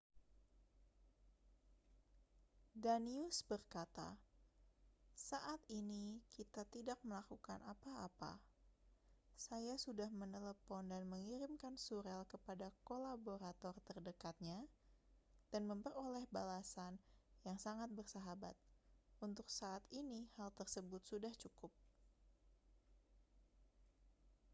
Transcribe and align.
danius 2.83 3.37
berkata 3.51 4.09
saat 5.29 5.61
ini 5.79 6.03
kita 6.35 6.63
tidak 6.75 6.97
melakukan 7.09 7.59
apa-apa 7.73 8.31
saya 9.47 9.73
sudah 9.85 10.09
menelepon 10.21 10.83
dan 10.91 11.03
mengirimkan 11.13 11.73
surel 11.85 12.21
kepada 12.33 12.67
kolaborator 12.87 13.75
terdekatnya 13.87 14.59
dan 15.53 15.61
memperoleh 15.71 16.25
balasan 16.35 16.93
yang 17.47 17.57
sangat 17.65 17.89
bersahabat 17.97 18.55
untuk 19.25 19.45
saat 19.59 19.83
ini 20.01 20.21
hal 20.37 20.49
tersebut 20.59 21.01
sudah 21.11 21.29
cukup 21.43 21.69